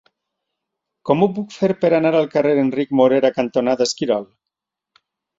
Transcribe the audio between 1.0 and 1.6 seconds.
Com ho puc